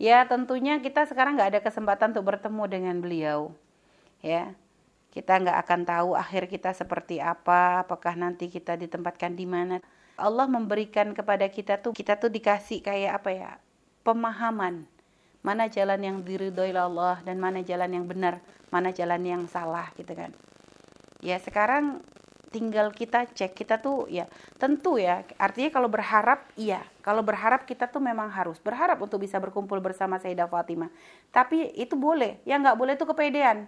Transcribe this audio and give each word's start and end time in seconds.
Ya 0.00 0.24
tentunya 0.24 0.80
kita 0.80 1.04
sekarang 1.04 1.36
nggak 1.36 1.50
ada 1.52 1.60
kesempatan 1.60 2.16
untuk 2.16 2.32
bertemu 2.32 2.64
dengan 2.72 2.96
beliau. 3.04 3.52
Ya, 4.24 4.56
kita 5.12 5.36
nggak 5.36 5.58
akan 5.60 5.80
tahu 5.84 6.10
akhir 6.16 6.48
kita 6.48 6.72
seperti 6.72 7.20
apa, 7.20 7.84
apakah 7.84 8.16
nanti 8.16 8.48
kita 8.48 8.80
ditempatkan 8.80 9.36
di 9.36 9.44
mana. 9.44 9.84
Allah 10.16 10.48
memberikan 10.48 11.12
kepada 11.12 11.44
kita 11.52 11.84
tuh, 11.84 11.92
kita 11.92 12.16
tuh 12.16 12.32
dikasih 12.32 12.80
kayak 12.80 13.20
apa 13.20 13.30
ya, 13.32 13.50
pemahaman. 14.00 14.88
Mana 15.44 15.68
jalan 15.68 16.00
yang 16.00 16.16
diridhoi 16.24 16.72
Allah 16.72 17.20
dan 17.20 17.36
mana 17.36 17.60
jalan 17.60 17.92
yang 17.92 18.08
benar, 18.08 18.40
mana 18.72 18.96
jalan 18.96 19.20
yang 19.20 19.44
salah 19.52 19.92
gitu 20.00 20.16
kan. 20.16 20.32
Ya 21.20 21.36
sekarang 21.36 22.00
tinggal 22.50 22.90
kita 22.90 23.30
cek 23.30 23.54
kita 23.54 23.78
tuh 23.78 24.10
ya 24.10 24.26
tentu 24.58 24.98
ya 24.98 25.22
artinya 25.38 25.70
kalau 25.70 25.88
berharap 25.88 26.50
iya. 26.58 26.82
Kalau 27.00 27.24
berharap 27.24 27.64
kita 27.64 27.88
tuh 27.88 28.04
memang 28.04 28.28
harus 28.28 28.60
berharap 28.60 29.00
untuk 29.00 29.24
bisa 29.24 29.40
berkumpul 29.40 29.80
bersama 29.80 30.20
Sayyidah 30.20 30.52
Fatimah. 30.52 30.92
Tapi 31.32 31.72
itu 31.78 31.96
boleh. 31.96 32.44
Yang 32.44 32.58
nggak 32.68 32.76
boleh 32.76 32.92
itu 32.98 33.06
kepedean. 33.08 33.64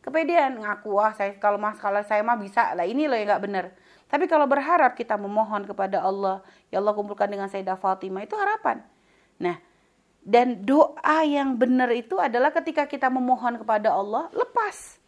Kepedean 0.00 0.62
ngaku 0.62 0.88
wah 0.96 1.12
saya 1.12 1.36
kalau 1.36 1.60
mas 1.60 1.76
kalau 1.76 2.00
saya 2.00 2.24
mah 2.24 2.40
bisa. 2.40 2.72
Lah 2.72 2.88
ini 2.88 3.04
loh 3.04 3.18
yang 3.18 3.28
nggak 3.28 3.44
benar 3.44 3.66
tapi 4.06 4.30
kalau 4.30 4.46
berharap 4.46 4.94
kita 4.94 5.18
memohon 5.18 5.66
kepada 5.66 5.98
Allah 5.98 6.42
ya 6.70 6.78
Allah 6.78 6.94
kumpulkan 6.94 7.26
dengan 7.26 7.50
Sayyidah 7.50 7.78
Fatimah 7.78 8.22
itu 8.22 8.38
harapan. 8.38 8.82
Nah 9.42 9.58
dan 10.22 10.62
doa 10.62 11.22
yang 11.26 11.58
benar 11.58 11.90
itu 11.94 12.18
adalah 12.18 12.54
ketika 12.54 12.86
kita 12.86 13.10
memohon 13.10 13.58
kepada 13.58 13.90
Allah 13.94 14.30
lepas. 14.30 14.98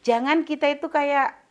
Jangan 0.00 0.48
kita 0.48 0.72
itu 0.72 0.88
kayak 0.88 1.41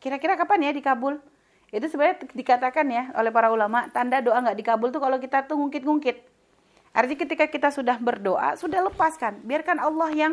kira-kira 0.00 0.34
uh, 0.34 0.38
kapan 0.40 0.68
ya 0.68 0.72
dikabul? 0.72 1.20
Itu 1.68 1.84
sebenarnya 1.92 2.24
dikatakan 2.32 2.86
ya 2.88 3.12
oleh 3.12 3.28
para 3.28 3.52
ulama, 3.52 3.92
tanda 3.92 4.24
doa 4.24 4.40
nggak 4.40 4.56
dikabul 4.56 4.88
tuh 4.88 5.00
kalau 5.04 5.20
kita 5.20 5.44
tuh 5.44 5.60
ngungkit-ngungkit. 5.60 6.16
Artinya 6.96 7.20
ketika 7.28 7.44
kita 7.46 7.68
sudah 7.68 8.00
berdoa, 8.00 8.56
sudah 8.56 8.80
lepaskan. 8.88 9.44
Biarkan 9.44 9.76
Allah 9.76 10.08
yang 10.16 10.32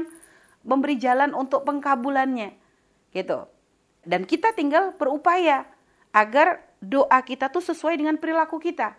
memberi 0.63 0.95
jalan 0.95 1.35
untuk 1.35 1.67
pengkabulannya. 1.67 2.55
Gitu. 3.11 3.43
Dan 4.07 4.23
kita 4.23 4.55
tinggal 4.55 4.95
berupaya 4.95 5.67
agar 6.15 6.63
doa 6.79 7.19
kita 7.21 7.51
tuh 7.51 7.61
sesuai 7.61 7.99
dengan 7.99 8.15
perilaku 8.15 8.57
kita. 8.57 8.95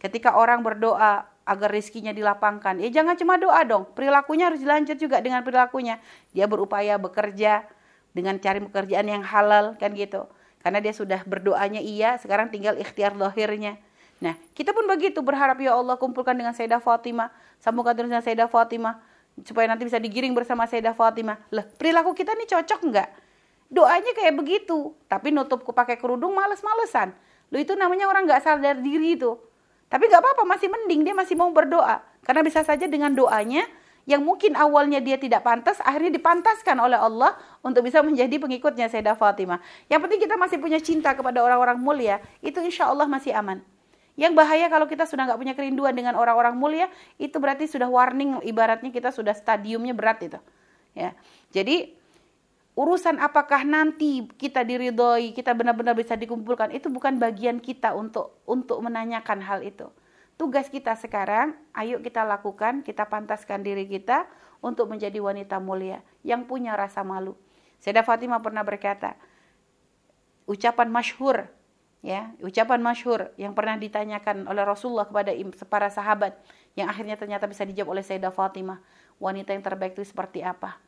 Ketika 0.00 0.40
orang 0.40 0.64
berdoa 0.64 1.28
agar 1.44 1.68
rizkinya 1.68 2.16
dilapangkan, 2.16 2.80
ya 2.80 2.88
jangan 2.88 3.20
cuma 3.20 3.36
doa 3.36 3.60
dong. 3.68 3.84
Perilakunya 3.92 4.48
harus 4.48 4.64
dilanjut 4.64 4.96
juga 4.96 5.20
dengan 5.20 5.44
perilakunya. 5.44 6.00
Dia 6.32 6.48
berupaya 6.48 6.96
bekerja, 6.96 7.68
dengan 8.10 8.38
cari 8.38 8.58
pekerjaan 8.64 9.06
yang 9.06 9.22
halal 9.22 9.78
kan 9.78 9.94
gitu. 9.94 10.26
Karena 10.60 10.78
dia 10.82 10.92
sudah 10.92 11.24
berdoanya 11.24 11.80
iya, 11.80 12.20
sekarang 12.20 12.52
tinggal 12.52 12.76
ikhtiar 12.76 13.16
lahirnya. 13.16 13.80
Nah, 14.20 14.36
kita 14.52 14.76
pun 14.76 14.84
begitu 14.84 15.24
berharap 15.24 15.56
ya 15.56 15.72
Allah 15.72 15.96
kumpulkan 15.96 16.36
dengan 16.36 16.52
Sayyidah 16.52 16.84
Fatimah, 16.84 17.32
sambungkan 17.56 17.96
terus 17.96 18.12
dengan 18.12 18.20
Sayyidah 18.20 18.52
Fatimah 18.52 19.00
supaya 19.40 19.64
nanti 19.72 19.88
bisa 19.88 19.96
digiring 19.96 20.36
bersama 20.36 20.68
Sayyidah 20.68 20.92
Fatimah. 20.92 21.40
Lah, 21.48 21.64
perilaku 21.64 22.12
kita 22.12 22.36
nih 22.36 22.44
cocok 22.44 22.80
enggak? 22.84 23.08
Doanya 23.72 24.12
kayak 24.12 24.34
begitu, 24.36 24.92
tapi 25.08 25.32
nutupku 25.32 25.72
pakai 25.72 25.96
kerudung 25.96 26.36
males-malesan. 26.36 27.16
Lu 27.48 27.56
itu 27.56 27.72
namanya 27.72 28.10
orang 28.10 28.28
nggak 28.28 28.42
sadar 28.44 28.76
diri 28.84 29.16
itu. 29.16 29.40
Tapi 29.88 30.06
nggak 30.06 30.20
apa-apa, 30.22 30.42
masih 30.44 30.68
mending 30.68 31.00
dia 31.08 31.14
masih 31.16 31.34
mau 31.34 31.48
berdoa. 31.50 32.04
Karena 32.20 32.44
bisa 32.44 32.60
saja 32.60 32.84
dengan 32.84 33.16
doanya 33.16 33.64
yang 34.10 34.26
mungkin 34.26 34.58
awalnya 34.58 34.98
dia 34.98 35.14
tidak 35.14 35.46
pantas, 35.46 35.78
akhirnya 35.86 36.18
dipantaskan 36.18 36.74
oleh 36.82 36.98
Allah 36.98 37.38
untuk 37.62 37.86
bisa 37.86 38.02
menjadi 38.02 38.42
pengikutnya 38.42 38.90
Sayyidah 38.90 39.14
Fatimah. 39.14 39.62
Yang 39.86 40.00
penting 40.02 40.20
kita 40.26 40.34
masih 40.34 40.58
punya 40.58 40.82
cinta 40.82 41.14
kepada 41.14 41.38
orang-orang 41.38 41.78
mulia, 41.78 42.18
itu 42.42 42.58
insya 42.58 42.90
Allah 42.90 43.06
masih 43.06 43.30
aman. 43.38 43.62
Yang 44.18 44.34
bahaya 44.34 44.66
kalau 44.66 44.90
kita 44.90 45.06
sudah 45.06 45.30
nggak 45.30 45.38
punya 45.38 45.54
kerinduan 45.54 45.94
dengan 45.94 46.18
orang-orang 46.18 46.58
mulia, 46.58 46.90
itu 47.22 47.38
berarti 47.38 47.70
sudah 47.70 47.86
warning, 47.86 48.42
ibaratnya 48.42 48.90
kita 48.90 49.14
sudah 49.14 49.30
stadiumnya 49.30 49.94
berat 49.94 50.26
itu. 50.26 50.42
Ya, 50.90 51.14
jadi 51.54 51.94
urusan 52.74 53.22
apakah 53.22 53.62
nanti 53.62 54.26
kita 54.34 54.66
diridhoi, 54.66 55.30
kita 55.38 55.54
benar-benar 55.54 55.94
bisa 55.94 56.18
dikumpulkan, 56.18 56.74
itu 56.74 56.90
bukan 56.90 57.14
bagian 57.22 57.62
kita 57.62 57.94
untuk 57.94 58.42
untuk 58.42 58.82
menanyakan 58.82 59.38
hal 59.38 59.62
itu. 59.62 59.86
Tugas 60.40 60.72
kita 60.72 60.96
sekarang, 60.96 61.52
ayo 61.76 62.00
kita 62.00 62.24
lakukan, 62.24 62.80
kita 62.80 63.04
pantaskan 63.04 63.60
diri 63.60 63.84
kita 63.84 64.24
untuk 64.64 64.88
menjadi 64.88 65.20
wanita 65.20 65.60
mulia 65.60 66.00
yang 66.24 66.48
punya 66.48 66.72
rasa 66.80 67.04
malu. 67.04 67.36
Sayyidah 67.84 68.00
Fatimah 68.00 68.40
pernah 68.40 68.64
berkata, 68.64 69.20
ucapan 70.48 70.88
masyhur 70.88 71.44
ya, 72.00 72.32
ucapan 72.40 72.80
masyhur 72.80 73.36
yang 73.36 73.52
pernah 73.52 73.76
ditanyakan 73.76 74.48
oleh 74.48 74.64
Rasulullah 74.64 75.04
kepada 75.04 75.28
para 75.68 75.92
sahabat 75.92 76.32
yang 76.72 76.88
akhirnya 76.88 77.20
ternyata 77.20 77.44
bisa 77.44 77.68
dijawab 77.68 78.00
oleh 78.00 78.04
Sayyidah 78.08 78.32
Fatimah. 78.32 78.80
Wanita 79.20 79.52
yang 79.52 79.60
terbaik 79.60 79.92
itu 79.92 80.08
seperti 80.08 80.40
apa? 80.40 80.80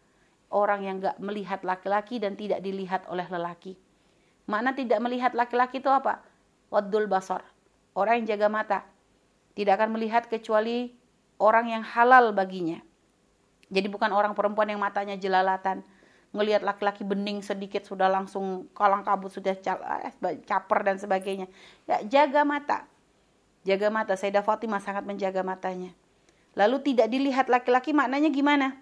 Orang 0.48 0.80
yang 0.80 0.96
gak 0.96 1.20
melihat 1.20 1.60
laki-laki 1.60 2.16
dan 2.16 2.40
tidak 2.40 2.64
dilihat 2.64 3.04
oleh 3.04 3.28
lelaki. 3.28 3.76
Mana 4.48 4.72
tidak 4.72 4.96
melihat 5.04 5.36
laki-laki 5.36 5.84
itu 5.84 5.92
apa? 5.92 6.24
Waddul 6.72 7.04
basar. 7.04 7.44
Orang 7.92 8.24
yang 8.24 8.32
jaga 8.32 8.48
mata 8.48 8.78
tidak 9.52 9.80
akan 9.80 9.96
melihat 9.96 10.24
kecuali 10.28 10.92
orang 11.36 11.72
yang 11.72 11.82
halal 11.84 12.32
baginya. 12.32 12.80
Jadi 13.72 13.88
bukan 13.88 14.12
orang 14.12 14.36
perempuan 14.36 14.68
yang 14.68 14.80
matanya 14.80 15.16
jelalatan, 15.16 15.80
ngelihat 16.32 16.64
laki-laki 16.64 17.04
bening 17.04 17.40
sedikit 17.44 17.84
sudah 17.84 18.08
langsung 18.08 18.68
kalang 18.76 19.04
kabut 19.04 19.32
sudah 19.32 19.56
eh, 19.56 20.12
caper 20.44 20.80
dan 20.84 20.96
sebagainya. 21.00 21.48
Ya, 21.88 22.04
jaga 22.04 22.44
mata. 22.44 22.84
Jaga 23.64 23.88
mata. 23.88 24.12
Sayyidah 24.16 24.44
Fatimah 24.44 24.80
sangat 24.80 25.04
menjaga 25.04 25.40
matanya. 25.44 25.92
Lalu 26.52 26.92
tidak 26.92 27.08
dilihat 27.08 27.48
laki-laki 27.48 27.96
maknanya 27.96 28.28
gimana? 28.28 28.76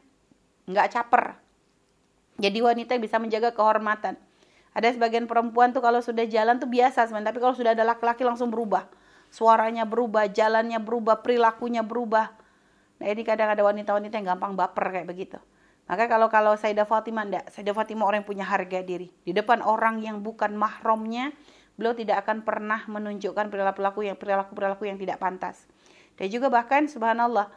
Enggak 0.67 0.91
caper. 0.91 1.39
Jadi 2.41 2.59
wanita 2.63 2.99
yang 2.99 3.05
bisa 3.05 3.19
menjaga 3.23 3.55
kehormatan. 3.55 4.19
Ada 4.71 4.95
sebagian 4.95 5.27
perempuan 5.27 5.75
tuh 5.75 5.83
kalau 5.83 5.99
sudah 5.99 6.27
jalan 6.31 6.63
tuh 6.63 6.71
biasa 6.71 7.07
sebenarnya, 7.11 7.35
tapi 7.35 7.43
kalau 7.43 7.55
sudah 7.59 7.75
ada 7.75 7.83
laki-laki 7.83 8.23
langsung 8.23 8.55
berubah 8.55 8.87
suaranya 9.31 9.87
berubah, 9.87 10.27
jalannya 10.29 10.83
berubah, 10.83 11.23
perilakunya 11.23 11.87
berubah. 11.87 12.35
Nah 13.01 13.07
ini 13.09 13.23
kadang 13.25 13.49
ada 13.49 13.63
wanita-wanita 13.65 14.21
yang 14.21 14.37
gampang 14.37 14.59
baper 14.59 14.87
kayak 14.93 15.09
begitu. 15.09 15.39
Maka 15.91 16.07
kalau 16.07 16.31
kalau 16.31 16.55
Sayyidah 16.55 16.87
Fatimah 16.87 17.25
enggak, 17.27 17.45
Sayyidah 17.51 17.75
Fatimah 17.75 18.07
orang 18.07 18.23
yang 18.23 18.29
punya 18.29 18.47
harga 18.47 18.79
diri. 18.83 19.11
Di 19.27 19.35
depan 19.35 19.63
orang 19.65 19.99
yang 20.03 20.23
bukan 20.23 20.55
mahramnya, 20.55 21.35
beliau 21.75 21.97
tidak 21.97 22.23
akan 22.27 22.47
pernah 22.47 22.87
menunjukkan 22.87 23.51
perilaku 23.51 24.07
yang 24.07 24.15
perilaku-perilaku 24.15 24.87
yang 24.87 24.99
tidak 25.01 25.19
pantas. 25.19 25.67
Dan 26.15 26.31
juga 26.31 26.53
bahkan 26.53 26.87
subhanallah, 26.87 27.49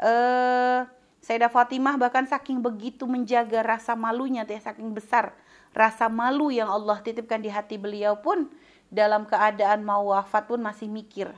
eh 0.00 0.88
Sayyidah 1.22 1.52
Fatimah 1.52 2.00
bahkan 2.00 2.24
saking 2.24 2.64
begitu 2.64 3.04
menjaga 3.04 3.60
rasa 3.60 3.92
malunya, 3.92 4.42
ya, 4.48 4.58
saking 4.58 4.90
besar 4.90 5.36
rasa 5.72 6.08
malu 6.12 6.52
yang 6.52 6.68
Allah 6.68 7.00
titipkan 7.00 7.40
di 7.40 7.48
hati 7.48 7.80
beliau 7.80 8.20
pun 8.20 8.48
dalam 8.92 9.24
keadaan 9.24 9.80
mau 9.80 10.12
wafat 10.12 10.44
pun 10.44 10.60
masih 10.60 10.86
mikir. 10.92 11.32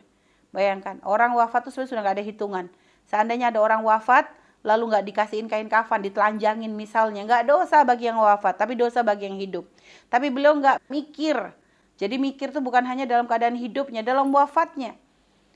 Bayangkan, 0.50 0.98
orang 1.06 1.30
wafat 1.38 1.70
itu 1.70 1.86
sudah 1.86 2.02
nggak 2.02 2.18
ada 2.18 2.26
hitungan. 2.26 2.66
Seandainya 3.06 3.54
ada 3.54 3.62
orang 3.62 3.86
wafat, 3.86 4.26
lalu 4.66 4.90
nggak 4.90 5.04
dikasihin 5.06 5.46
kain 5.46 5.70
kafan, 5.70 6.02
ditelanjangin 6.02 6.74
misalnya, 6.74 7.22
nggak 7.22 7.46
dosa 7.46 7.86
bagi 7.86 8.10
yang 8.10 8.18
wafat, 8.18 8.58
tapi 8.58 8.74
dosa 8.74 9.06
bagi 9.06 9.30
yang 9.30 9.38
hidup. 9.38 9.64
Tapi 10.10 10.34
beliau 10.34 10.58
nggak 10.58 10.82
mikir. 10.90 11.38
Jadi 11.94 12.18
mikir 12.18 12.50
tuh 12.50 12.58
bukan 12.58 12.82
hanya 12.82 13.06
dalam 13.06 13.30
keadaan 13.30 13.54
hidupnya, 13.54 14.02
dalam 14.02 14.34
wafatnya. 14.34 14.98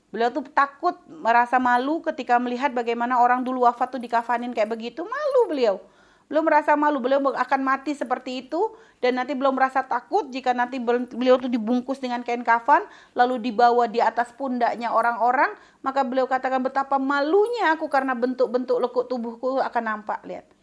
Beliau 0.09 0.31
tuh 0.31 0.47
takut, 0.55 0.95
merasa 1.05 1.59
malu 1.59 1.99
ketika 2.01 2.39
melihat 2.39 2.71
bagaimana 2.71 3.19
orang 3.19 3.43
dulu 3.43 3.67
wafat 3.67 3.91
tuh 3.91 4.01
dikafanin 4.01 4.55
kayak 4.55 4.71
begitu. 4.71 5.03
Malu 5.03 5.51
beliau 5.51 5.83
belum 6.29 6.45
merasa 6.45 6.77
malu, 6.77 7.01
beliau 7.01 7.33
akan 7.33 7.61
mati 7.65 7.97
seperti 7.97 8.45
itu 8.45 8.77
dan 9.01 9.17
nanti 9.17 9.33
belum 9.33 9.57
merasa 9.57 9.81
takut 9.81 10.29
jika 10.29 10.53
nanti 10.53 10.77
beliau 10.77 11.41
itu 11.41 11.49
dibungkus 11.49 11.97
dengan 11.97 12.21
kain 12.21 12.45
kafan 12.45 12.85
lalu 13.17 13.49
dibawa 13.49 13.89
di 13.89 13.97
atas 13.97 14.29
pundaknya 14.37 14.93
orang-orang, 14.93 15.57
maka 15.81 16.05
beliau 16.05 16.29
katakan 16.29 16.61
betapa 16.61 17.01
malunya 17.01 17.73
aku 17.73 17.89
karena 17.89 18.13
bentuk-bentuk 18.13 18.77
lekuk 18.77 19.05
tubuhku 19.09 19.57
akan 19.57 19.83
nampak, 19.83 20.21
lihat. 20.21 20.58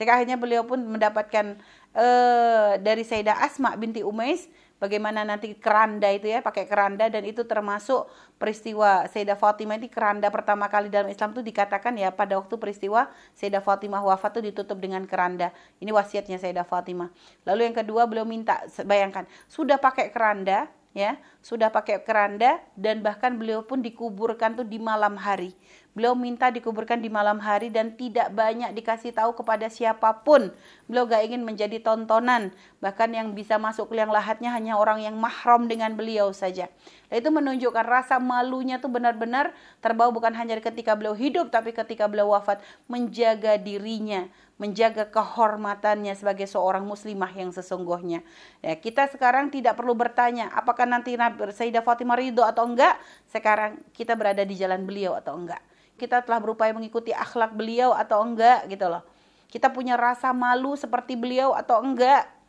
Sehingga 0.00 0.16
akhirnya 0.16 0.40
beliau 0.40 0.64
pun 0.64 0.80
mendapatkan 0.80 1.60
uh, 1.92 2.80
dari 2.80 3.04
Sayyidah 3.04 3.36
Asma 3.44 3.76
binti 3.76 4.00
Umais 4.00 4.48
bagaimana 4.80 5.28
nanti 5.28 5.52
keranda 5.52 6.08
itu 6.08 6.32
ya 6.32 6.40
pakai 6.40 6.64
keranda 6.64 7.12
dan 7.12 7.20
itu 7.28 7.44
termasuk 7.44 8.08
peristiwa 8.40 9.04
Sayyidah 9.12 9.36
Fatimah 9.36 9.76
ini 9.76 9.92
keranda 9.92 10.32
pertama 10.32 10.72
kali 10.72 10.88
dalam 10.88 11.12
Islam 11.12 11.36
itu 11.36 11.44
dikatakan 11.44 12.00
ya 12.00 12.08
pada 12.08 12.40
waktu 12.40 12.56
peristiwa 12.56 13.12
Sayyidah 13.36 13.60
Fatimah 13.60 14.00
wafat 14.00 14.40
itu 14.40 14.56
ditutup 14.56 14.80
dengan 14.80 15.04
keranda. 15.04 15.52
Ini 15.84 15.92
wasiatnya 15.92 16.40
Sayyidah 16.40 16.64
Fatimah. 16.64 17.12
Lalu 17.44 17.68
yang 17.68 17.76
kedua 17.76 18.08
beliau 18.08 18.24
minta 18.24 18.64
bayangkan 18.88 19.28
sudah 19.52 19.76
pakai 19.76 20.08
keranda 20.08 20.64
ya 20.90 21.14
sudah 21.38 21.70
pakai 21.70 22.02
keranda 22.02 22.58
dan 22.74 22.98
bahkan 22.98 23.38
beliau 23.38 23.62
pun 23.62 23.78
dikuburkan 23.78 24.58
tuh 24.58 24.66
di 24.66 24.82
malam 24.82 25.14
hari 25.14 25.54
Beliau 26.00 26.16
minta 26.16 26.48
dikuburkan 26.48 26.96
di 26.96 27.12
malam 27.12 27.36
hari 27.44 27.68
dan 27.68 27.92
tidak 27.92 28.32
banyak 28.32 28.72
dikasih 28.72 29.12
tahu 29.12 29.36
kepada 29.36 29.68
siapa 29.68 30.24
pun. 30.24 30.48
Beliau 30.88 31.04
gak 31.04 31.28
ingin 31.28 31.44
menjadi 31.44 31.76
tontonan. 31.76 32.56
Bahkan 32.80 33.12
yang 33.12 33.36
bisa 33.36 33.60
masuk 33.60 33.92
liang 33.92 34.08
lahatnya 34.08 34.48
hanya 34.48 34.80
orang 34.80 35.04
yang 35.04 35.20
mahram 35.20 35.68
dengan 35.68 35.92
beliau 35.92 36.32
saja. 36.32 36.72
Nah, 37.12 37.20
itu 37.20 37.28
menunjukkan 37.28 37.84
rasa 37.84 38.16
malunya 38.16 38.80
tuh 38.80 38.88
benar-benar 38.88 39.52
terbawa 39.84 40.08
bukan 40.08 40.32
hanya 40.40 40.56
ketika 40.64 40.96
beliau 40.96 41.12
hidup 41.12 41.52
tapi 41.52 41.76
ketika 41.76 42.08
beliau 42.08 42.32
wafat 42.32 42.64
menjaga 42.88 43.60
dirinya, 43.60 44.24
menjaga 44.56 45.04
kehormatannya 45.12 46.16
sebagai 46.16 46.48
seorang 46.48 46.88
muslimah 46.88 47.36
yang 47.36 47.52
sesungguhnya. 47.52 48.24
Ya, 48.64 48.72
kita 48.72 49.04
sekarang 49.12 49.52
tidak 49.52 49.76
perlu 49.76 49.92
bertanya 49.92 50.48
apakah 50.56 50.88
nanti 50.88 51.12
Sayyidah 51.52 51.84
Fatimah 51.84 52.16
ridho 52.16 52.40
atau 52.40 52.64
enggak. 52.64 52.96
Sekarang 53.28 53.84
kita 53.92 54.16
berada 54.16 54.48
di 54.48 54.56
jalan 54.56 54.88
beliau 54.88 55.12
atau 55.12 55.36
enggak. 55.36 55.60
Kita 56.00 56.24
telah 56.24 56.40
berupaya 56.40 56.72
mengikuti 56.72 57.12
akhlak 57.12 57.52
beliau 57.52 57.92
atau 57.92 58.24
enggak 58.24 58.64
gitu 58.72 58.88
loh. 58.88 59.04
Kita 59.52 59.68
punya 59.68 60.00
rasa 60.00 60.32
malu 60.32 60.72
seperti 60.80 61.20
beliau 61.20 61.52
atau 61.52 61.84
enggak 61.84 62.39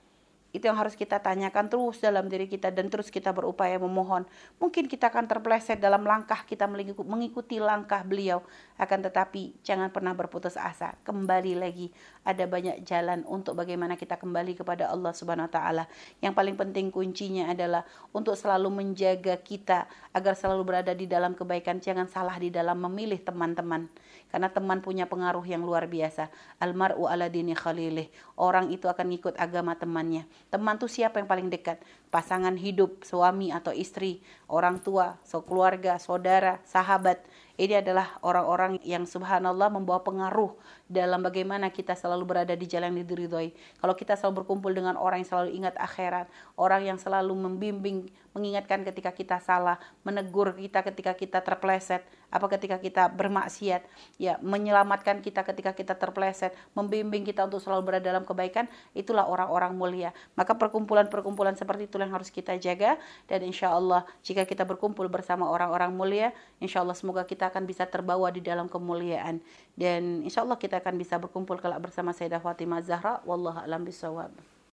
itu 0.51 0.67
yang 0.67 0.75
harus 0.75 0.99
kita 0.99 1.23
tanyakan 1.23 1.71
terus 1.71 2.03
dalam 2.03 2.27
diri 2.27 2.43
kita 2.43 2.75
dan 2.75 2.91
terus 2.91 3.07
kita 3.07 3.31
berupaya 3.31 3.79
memohon. 3.79 4.27
Mungkin 4.59 4.91
kita 4.91 5.07
akan 5.07 5.27
terpleset 5.31 5.79
dalam 5.79 6.03
langkah 6.03 6.43
kita 6.43 6.67
mengikuti 6.99 7.55
langkah 7.63 8.03
beliau. 8.03 8.43
Akan 8.75 8.99
tetapi 8.99 9.63
jangan 9.63 9.87
pernah 9.95 10.11
berputus 10.11 10.59
asa. 10.59 10.99
Kembali 11.07 11.55
lagi 11.55 11.87
ada 12.27 12.43
banyak 12.43 12.83
jalan 12.83 13.23
untuk 13.31 13.55
bagaimana 13.55 13.95
kita 13.95 14.19
kembali 14.19 14.59
kepada 14.59 14.91
Allah 14.91 15.15
Subhanahu 15.15 15.47
wa 15.47 15.53
taala. 15.55 15.83
Yang 16.19 16.33
paling 16.35 16.55
penting 16.59 16.91
kuncinya 16.91 17.47
adalah 17.47 17.87
untuk 18.11 18.35
selalu 18.35 18.83
menjaga 18.83 19.39
kita 19.39 19.87
agar 20.11 20.35
selalu 20.35 20.67
berada 20.67 20.91
di 20.91 21.07
dalam 21.07 21.31
kebaikan. 21.31 21.79
Jangan 21.79 22.11
salah 22.11 22.35
di 22.35 22.51
dalam 22.51 22.75
memilih 22.75 23.23
teman-teman. 23.23 23.87
Karena 24.27 24.51
teman 24.51 24.83
punya 24.83 25.07
pengaruh 25.07 25.43
yang 25.47 25.63
luar 25.63 25.87
biasa. 25.87 26.27
Almar'u 26.59 27.07
ala 27.07 27.31
dini 27.31 27.55
khalilih. 27.55 28.11
Orang 28.35 28.67
itu 28.75 28.91
akan 28.91 29.07
ikut 29.15 29.39
agama 29.39 29.79
temannya 29.79 30.27
Teman 30.49 30.79
tuh 30.81 30.89
siapa 30.89 31.21
yang 31.21 31.29
paling 31.29 31.51
dekat? 31.51 31.83
Pasangan 32.09 32.57
hidup, 32.57 33.03
suami 33.05 33.53
atau 33.53 33.75
istri, 33.75 34.23
orang 34.47 34.81
tua, 34.81 35.19
keluarga, 35.45 35.99
saudara, 36.01 36.63
sahabat. 36.65 37.21
Ini 37.59 37.83
adalah 37.83 38.19
orang-orang 38.23 38.79
yang 38.85 39.03
subhanallah 39.03 39.67
membawa 39.73 40.03
pengaruh 40.05 40.55
dalam 40.91 41.23
bagaimana 41.23 41.71
kita 41.71 41.95
selalu 41.95 42.23
berada 42.27 42.53
di 42.55 42.67
jalan 42.67 42.95
yang 42.95 43.07
diridhoi. 43.07 43.55
Kalau 43.79 43.95
kita 43.95 44.19
selalu 44.19 44.43
berkumpul 44.43 44.71
dengan 44.75 44.99
orang 44.99 45.23
yang 45.23 45.29
selalu 45.31 45.49
ingat 45.55 45.75
akhirat, 45.79 46.27
orang 46.59 46.87
yang 46.87 46.97
selalu 46.99 47.31
membimbing, 47.33 48.11
mengingatkan 48.35 48.83
ketika 48.83 49.11
kita 49.15 49.37
salah, 49.39 49.79
menegur 50.03 50.53
kita 50.53 50.83
ketika 50.83 51.15
kita 51.15 51.39
terpleset, 51.39 52.03
apa 52.31 52.47
ketika 52.47 52.79
kita 52.79 53.11
bermaksiat, 53.11 53.83
ya 54.15 54.39
menyelamatkan 54.39 55.19
kita 55.19 55.43
ketika 55.43 55.75
kita 55.75 55.95
terpleset, 55.99 56.55
membimbing 56.75 57.27
kita 57.27 57.43
untuk 57.43 57.59
selalu 57.59 57.91
berada 57.91 58.05
dalam 58.11 58.23
kebaikan, 58.23 58.67
itulah 58.95 59.27
orang-orang 59.27 59.75
mulia. 59.75 60.09
Maka 60.35 60.55
perkumpulan-perkumpulan 60.55 61.55
seperti 61.55 61.87
itu 61.87 61.99
yang 61.99 62.11
harus 62.15 62.31
kita 62.31 62.55
jaga 62.59 62.99
dan 63.27 63.43
insya 63.43 63.71
Allah 63.75 64.07
jika 64.23 64.43
kita 64.43 64.63
berkumpul 64.67 65.07
bersama 65.07 65.47
orang-orang 65.47 65.91
mulia, 65.95 66.27
insya 66.59 66.83
Allah 66.83 66.95
semoga 66.95 67.23
kita 67.27 67.40
akan 67.49 67.65
bisa 67.65 67.89
terbawa 67.89 68.29
di 68.29 68.43
dalam 68.43 68.69
kemuliaan 68.69 69.41
dan 69.73 70.21
insya 70.21 70.45
Allah 70.45 70.61
kita 70.61 70.77
akan 70.83 70.99
bisa 70.99 71.17
berkumpul 71.17 71.57
kelak 71.57 71.81
bersama 71.81 72.13
Sayyidah 72.13 72.43
Fatimah 72.43 72.85
Zahra. 72.85 73.23
Wallahu 73.25 73.57
a'lam 73.57 73.81
bishawab. 73.87 74.29